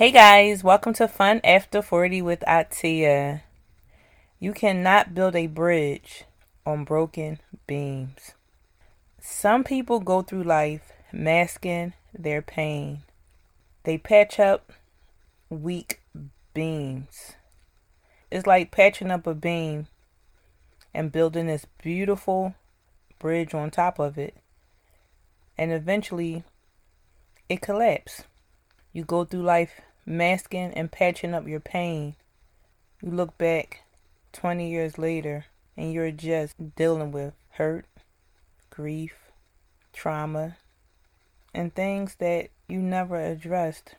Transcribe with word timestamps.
Hey 0.00 0.12
guys, 0.12 0.64
welcome 0.64 0.94
to 0.94 1.06
Fun 1.06 1.42
After 1.44 1.82
40 1.82 2.22
with 2.22 2.40
Atia. 2.48 3.42
You 4.38 4.54
cannot 4.54 5.14
build 5.14 5.36
a 5.36 5.46
bridge 5.46 6.24
on 6.64 6.84
broken 6.84 7.38
beams. 7.66 8.32
Some 9.20 9.62
people 9.62 10.00
go 10.00 10.22
through 10.22 10.44
life 10.44 10.90
masking 11.12 11.92
their 12.18 12.40
pain. 12.40 13.02
They 13.82 13.98
patch 13.98 14.40
up 14.40 14.72
weak 15.50 16.00
beams. 16.54 17.32
It's 18.30 18.46
like 18.46 18.70
patching 18.70 19.10
up 19.10 19.26
a 19.26 19.34
beam 19.34 19.86
and 20.94 21.12
building 21.12 21.48
this 21.48 21.66
beautiful 21.82 22.54
bridge 23.18 23.52
on 23.52 23.70
top 23.70 23.98
of 23.98 24.16
it. 24.16 24.34
And 25.58 25.70
eventually 25.70 26.44
it 27.50 27.60
collapses. 27.60 28.24
You 28.94 29.04
go 29.04 29.26
through 29.26 29.42
life 29.42 29.82
masking 30.06 30.72
and 30.74 30.90
patching 30.90 31.34
up 31.34 31.46
your 31.46 31.60
pain. 31.60 32.16
You 33.02 33.10
look 33.10 33.36
back 33.38 33.82
20 34.32 34.70
years 34.70 34.98
later 34.98 35.46
and 35.76 35.92
you're 35.92 36.10
just 36.10 36.74
dealing 36.76 37.12
with 37.12 37.34
hurt, 37.52 37.86
grief, 38.70 39.14
trauma, 39.92 40.56
and 41.54 41.74
things 41.74 42.16
that 42.16 42.50
you 42.68 42.80
never 42.80 43.16
addressed 43.16 43.96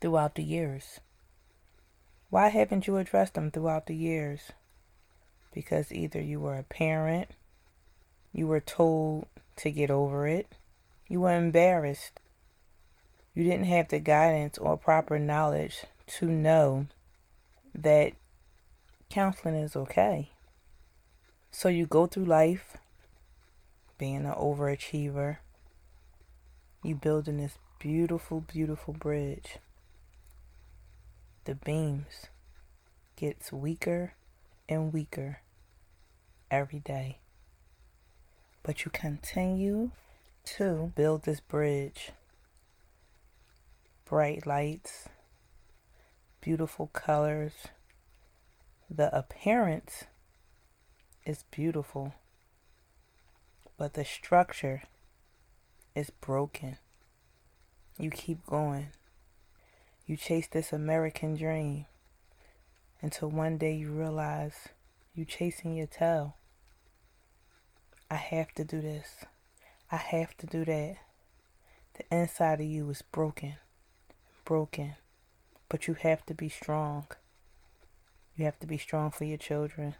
throughout 0.00 0.34
the 0.34 0.42
years. 0.42 1.00
Why 2.30 2.48
haven't 2.48 2.86
you 2.86 2.96
addressed 2.96 3.34
them 3.34 3.50
throughout 3.50 3.86
the 3.86 3.94
years? 3.94 4.52
Because 5.52 5.92
either 5.92 6.20
you 6.20 6.38
were 6.38 6.56
a 6.56 6.62
parent, 6.62 7.30
you 8.32 8.46
were 8.46 8.60
told 8.60 9.26
to 9.56 9.70
get 9.70 9.90
over 9.90 10.26
it, 10.28 10.46
you 11.08 11.22
were 11.22 11.36
embarrassed 11.36 12.19
you 13.34 13.44
didn't 13.44 13.66
have 13.66 13.88
the 13.88 14.00
guidance 14.00 14.58
or 14.58 14.76
proper 14.76 15.18
knowledge 15.18 15.84
to 16.06 16.26
know 16.26 16.86
that 17.74 18.12
counseling 19.08 19.54
is 19.54 19.76
okay. 19.76 20.30
So 21.50 21.68
you 21.68 21.86
go 21.86 22.06
through 22.06 22.24
life 22.24 22.76
being 23.98 24.24
an 24.24 24.32
overachiever. 24.32 25.38
You 26.82 26.94
building 26.94 27.36
this 27.36 27.58
beautiful, 27.78 28.40
beautiful 28.40 28.94
bridge. 28.94 29.58
The 31.44 31.54
beams 31.54 32.26
gets 33.16 33.52
weaker 33.52 34.14
and 34.68 34.92
weaker 34.92 35.40
every 36.50 36.80
day. 36.80 37.18
But 38.62 38.84
you 38.84 38.90
continue 38.90 39.90
to 40.56 40.92
build 40.94 41.24
this 41.24 41.40
bridge 41.40 42.12
bright 44.10 44.44
lights, 44.44 45.08
beautiful 46.40 46.88
colors. 46.88 47.52
The 48.90 49.16
appearance 49.16 50.02
is 51.24 51.44
beautiful, 51.52 52.14
but 53.78 53.94
the 53.94 54.04
structure 54.04 54.82
is 55.94 56.10
broken. 56.10 56.78
You 58.00 58.10
keep 58.10 58.44
going. 58.46 58.88
You 60.06 60.16
chase 60.16 60.48
this 60.48 60.72
American 60.72 61.36
dream 61.36 61.86
until 63.00 63.30
one 63.30 63.58
day 63.58 63.76
you 63.76 63.92
realize 63.92 64.70
you're 65.14 65.24
chasing 65.24 65.76
your 65.76 65.86
tail. 65.86 66.34
I 68.10 68.16
have 68.16 68.50
to 68.54 68.64
do 68.64 68.80
this. 68.80 69.24
I 69.92 69.98
have 69.98 70.36
to 70.38 70.46
do 70.46 70.64
that. 70.64 70.96
The 71.94 72.04
inside 72.10 72.60
of 72.60 72.66
you 72.66 72.90
is 72.90 73.02
broken 73.02 73.54
broken, 74.50 74.96
but 75.68 75.86
you 75.86 75.94
have 75.94 76.26
to 76.26 76.34
be 76.34 76.48
strong. 76.48 77.06
You 78.34 78.46
have 78.46 78.58
to 78.58 78.66
be 78.66 78.78
strong 78.78 79.12
for 79.12 79.22
your 79.22 79.38
children. 79.38 79.94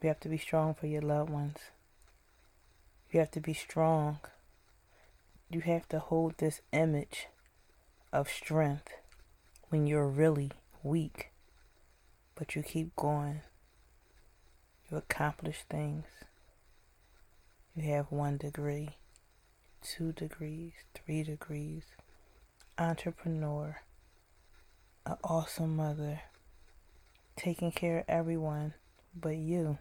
You 0.00 0.08
have 0.08 0.18
to 0.18 0.28
be 0.28 0.36
strong 0.36 0.74
for 0.74 0.88
your 0.88 1.00
loved 1.00 1.30
ones. 1.30 1.58
You 3.12 3.20
have 3.20 3.30
to 3.30 3.40
be 3.40 3.54
strong. 3.54 4.18
You 5.48 5.60
have 5.60 5.88
to 5.90 6.00
hold 6.00 6.38
this 6.38 6.60
image 6.72 7.28
of 8.12 8.28
strength 8.28 8.94
when 9.68 9.86
you're 9.86 10.08
really 10.08 10.50
weak. 10.82 11.30
But 12.34 12.56
you 12.56 12.64
keep 12.64 12.96
going. 12.96 13.42
You 14.90 14.96
accomplish 14.96 15.58
things. 15.70 16.06
You 17.76 17.92
have 17.92 18.10
one 18.10 18.38
degree, 18.38 18.96
two 19.84 20.10
degrees, 20.10 20.72
three 20.96 21.22
degrees, 21.22 21.84
entrepreneur, 22.78 23.80
an 25.04 25.16
awesome 25.22 25.76
mother, 25.76 26.22
taking 27.36 27.70
care 27.70 27.98
of 27.98 28.04
everyone 28.08 28.74
but 29.14 29.36
you. 29.36 29.78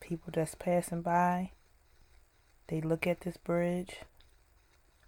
People 0.00 0.32
that's 0.34 0.54
passing 0.54 1.02
by, 1.02 1.52
they 2.68 2.80
look 2.80 3.06
at 3.06 3.20
this 3.20 3.36
bridge, 3.36 4.00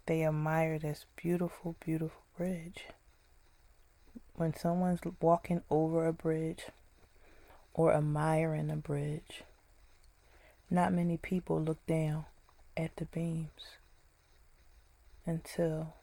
they 0.06 0.24
admire 0.24 0.78
this 0.78 1.04
beautiful, 1.16 1.76
beautiful 1.84 2.22
bridge. 2.36 2.86
When 4.34 4.54
someone's 4.54 5.00
walking 5.20 5.62
over 5.69 6.06
a 6.06 6.12
bridge 6.12 6.66
or 7.74 7.92
admiring 7.92 8.70
a 8.70 8.76
bridge, 8.76 9.42
not 10.70 10.92
many 10.92 11.16
people 11.16 11.60
look 11.60 11.84
down 11.86 12.24
at 12.76 12.96
the 12.96 13.04
beams 13.04 13.76
until 15.26 15.94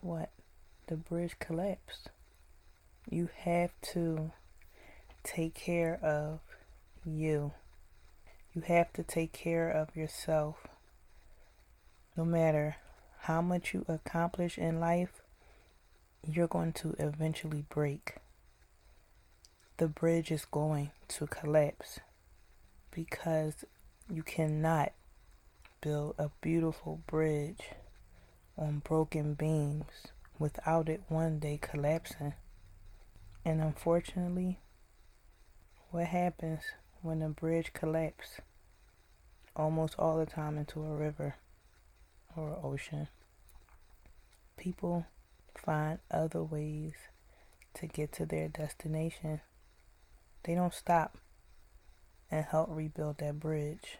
what? 0.00 0.30
The 0.86 0.96
bridge 0.96 1.38
collapsed. 1.38 2.10
You 3.08 3.28
have 3.38 3.70
to 3.92 4.32
take 5.22 5.54
care 5.54 5.98
of 6.02 6.40
you. 7.04 7.52
You 8.54 8.62
have 8.62 8.92
to 8.94 9.02
take 9.02 9.32
care 9.32 9.70
of 9.70 9.94
yourself. 9.96 10.66
No 12.16 12.24
matter 12.24 12.76
how 13.20 13.42
much 13.42 13.74
you 13.74 13.84
accomplish 13.88 14.56
in 14.56 14.80
life, 14.80 15.22
you're 16.26 16.46
going 16.46 16.72
to 16.74 16.94
eventually 16.98 17.64
break. 17.68 18.16
The 19.76 19.88
bridge 19.88 20.30
is 20.30 20.46
going 20.46 20.90
to 21.08 21.26
collapse 21.26 22.00
because 22.90 23.64
you 24.10 24.22
cannot 24.22 24.92
build 25.80 26.14
a 26.18 26.30
beautiful 26.40 27.02
bridge 27.06 27.60
on 28.58 28.80
broken 28.84 29.34
beams 29.34 30.08
without 30.38 30.88
it 30.88 31.02
one 31.08 31.38
day 31.38 31.58
collapsing. 31.60 32.34
And 33.44 33.60
unfortunately, 33.60 34.58
what 35.90 36.06
happens 36.06 36.62
when 37.02 37.22
a 37.22 37.28
bridge 37.28 37.72
collapses? 37.72 38.40
Almost 39.54 39.94
all 39.98 40.18
the 40.18 40.26
time 40.26 40.58
into 40.58 40.82
a 40.82 40.94
river 40.94 41.36
or 42.36 42.58
ocean. 42.62 43.08
People 44.56 45.06
find 45.56 45.98
other 46.10 46.42
ways 46.42 46.94
to 47.74 47.86
get 47.86 48.12
to 48.12 48.26
their 48.26 48.48
destination. 48.48 49.40
They 50.42 50.54
don't 50.54 50.74
stop 50.74 51.18
and 52.30 52.44
help 52.44 52.68
rebuild 52.70 53.18
that 53.18 53.38
bridge 53.38 53.98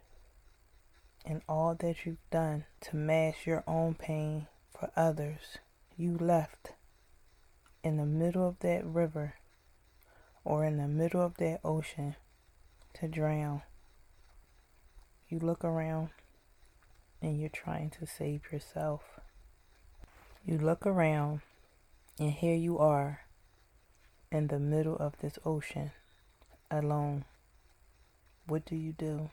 and 1.27 1.43
all 1.49 1.75
that 1.75 2.07
you've 2.07 2.31
done 2.31 2.65
to 2.81 2.97
mask 2.97 3.47
your 3.47 3.65
own 3.67 3.95
pain 3.95 4.47
for 4.71 4.91
others, 4.97 5.59
you 5.97 6.17
left 6.17 6.73
in 7.83 7.97
the 7.97 8.07
middle 8.07 8.47
of 8.47 8.61
that 8.61 8.85
river 8.87 9.35
or 10.45 10.65
in 10.65 10.77
the 10.77 10.87
middle 10.87 11.21
of 11.21 11.37
that 11.39 11.59
ocean 11.65 12.15
to 12.95 13.09
drown. 13.09 13.63
You 15.29 15.41
look 15.41 15.65
around 15.65 16.11
and 17.21 17.41
you're 17.41 17.49
trying 17.49 17.91
to 17.91 18.07
save 18.07 18.43
yourself. 18.53 19.03
You 20.45 20.59
look 20.59 20.87
around 20.87 21.41
and 22.21 22.31
here 22.31 22.55
you 22.55 22.79
are 22.79 23.22
in 24.31 24.47
the 24.47 24.61
middle 24.61 24.97
of 24.97 25.19
this 25.21 25.39
ocean 25.45 25.91
alone. 26.71 27.25
What 28.47 28.65
do 28.65 28.77
you 28.77 28.93
do? 28.93 29.31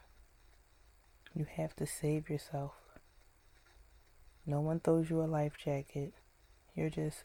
You 1.34 1.46
have 1.56 1.74
to 1.76 1.86
save 1.86 2.30
yourself. 2.30 2.72
No 4.46 4.60
one 4.60 4.80
throws 4.80 5.10
you 5.10 5.20
a 5.20 5.24
life 5.24 5.54
jacket. 5.62 6.12
You're 6.74 6.90
just 6.90 7.24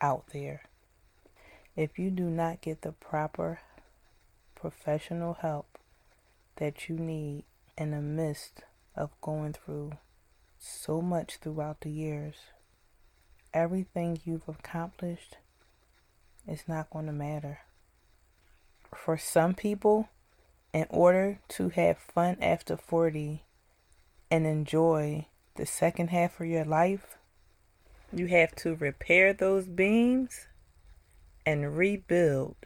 out 0.00 0.24
there. 0.32 0.62
If 1.76 1.98
you 1.98 2.10
do 2.10 2.24
not 2.24 2.60
get 2.60 2.82
the 2.82 2.92
proper 2.92 3.60
professional 4.54 5.34
help 5.34 5.78
that 6.56 6.88
you 6.88 6.96
need 6.96 7.44
in 7.78 7.92
the 7.92 8.00
midst 8.00 8.62
of 8.96 9.10
going 9.20 9.52
through 9.52 9.92
so 10.58 11.00
much 11.00 11.38
throughout 11.38 11.80
the 11.80 11.90
years, 11.90 12.34
everything 13.54 14.20
you've 14.24 14.48
accomplished 14.48 15.36
is 16.46 16.64
not 16.66 16.90
going 16.90 17.06
to 17.06 17.12
matter. 17.12 17.60
For 18.94 19.16
some 19.16 19.54
people, 19.54 20.08
in 20.72 20.86
order 20.90 21.38
to 21.48 21.68
have 21.70 21.98
fun 21.98 22.36
after 22.40 22.76
40 22.76 23.44
and 24.30 24.46
enjoy 24.46 25.26
the 25.56 25.66
second 25.66 26.08
half 26.10 26.40
of 26.40 26.46
your 26.46 26.64
life, 26.64 27.16
You 28.14 28.26
have 28.26 28.54
to 28.56 28.74
repair 28.74 29.32
those 29.32 29.66
beams 29.66 30.46
and 31.46 31.76
rebuild 31.78 32.56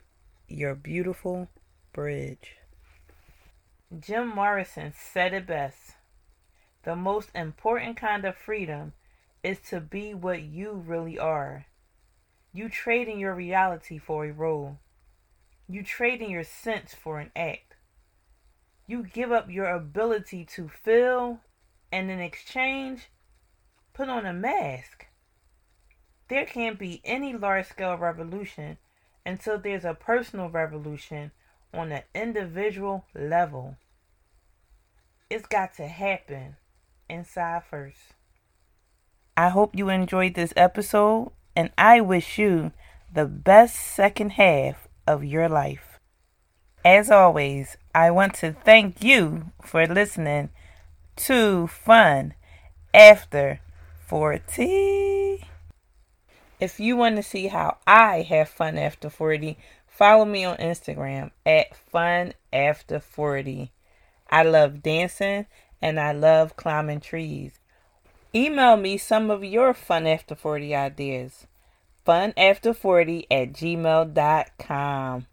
your 0.48 0.74
beautiful 0.74 1.48
bridge. 1.92 2.56
Jim 4.00 4.26
Morrison 4.28 4.92
said 4.96 5.32
it 5.32 5.46
best. 5.46 5.94
The 6.82 6.96
most 6.96 7.30
important 7.34 7.96
kind 7.96 8.24
of 8.24 8.36
freedom 8.36 8.92
is 9.44 9.60
to 9.70 9.80
be 9.80 10.14
what 10.14 10.42
you 10.42 10.72
really 10.72 11.16
are. 11.18 11.66
You 12.52 12.68
trading 12.68 13.20
your 13.20 13.34
reality 13.34 13.98
for 13.98 14.24
a 14.26 14.32
role. 14.32 14.78
You 15.68 15.84
trading 15.84 16.30
your 16.30 16.44
sense 16.44 16.92
for 16.92 17.20
an 17.20 17.30
act. 17.36 17.75
You 18.86 19.02
give 19.02 19.32
up 19.32 19.50
your 19.50 19.68
ability 19.68 20.44
to 20.56 20.68
feel 20.68 21.40
and 21.90 22.10
in 22.10 22.20
exchange 22.20 23.08
put 23.92 24.08
on 24.08 24.26
a 24.26 24.32
mask. 24.32 25.06
There 26.28 26.44
can't 26.44 26.78
be 26.78 27.00
any 27.04 27.32
large 27.32 27.66
scale 27.66 27.96
revolution 27.96 28.78
until 29.24 29.58
there's 29.58 29.84
a 29.84 29.94
personal 29.94 30.48
revolution 30.48 31.32
on 31.72 31.92
an 31.92 32.02
individual 32.14 33.04
level. 33.14 33.76
It's 35.28 35.46
got 35.46 35.74
to 35.76 35.88
happen 35.88 36.56
inside 37.08 37.64
first. 37.68 38.14
I 39.36 39.48
hope 39.48 39.74
you 39.74 39.88
enjoyed 39.88 40.34
this 40.34 40.52
episode, 40.56 41.32
and 41.54 41.70
I 41.76 42.00
wish 42.00 42.38
you 42.38 42.72
the 43.12 43.26
best 43.26 43.76
second 43.76 44.30
half 44.32 44.88
of 45.06 45.24
your 45.24 45.48
life. 45.48 45.95
As 46.86 47.10
always, 47.10 47.76
I 47.96 48.12
want 48.12 48.34
to 48.34 48.52
thank 48.52 49.02
you 49.02 49.50
for 49.60 49.88
listening 49.88 50.50
to 51.16 51.66
Fun 51.66 52.34
After 52.94 53.58
40. 54.06 55.44
If 56.60 56.78
you 56.78 56.96
want 56.96 57.16
to 57.16 57.24
see 57.24 57.48
how 57.48 57.78
I 57.88 58.22
have 58.22 58.48
fun 58.48 58.78
after 58.78 59.10
40, 59.10 59.58
follow 59.88 60.24
me 60.24 60.44
on 60.44 60.58
Instagram 60.58 61.32
at 61.44 61.74
Fun 61.74 62.34
After 62.52 63.00
40. 63.00 63.72
I 64.30 64.44
love 64.44 64.80
dancing 64.80 65.46
and 65.82 65.98
I 65.98 66.12
love 66.12 66.54
climbing 66.54 67.00
trees. 67.00 67.58
Email 68.32 68.76
me 68.76 68.96
some 68.96 69.28
of 69.32 69.42
your 69.42 69.74
Fun 69.74 70.06
After 70.06 70.36
40 70.36 70.72
ideas. 70.72 71.48
Funafter40 72.06 73.26
at 73.28 73.52
gmail.com. 73.52 75.26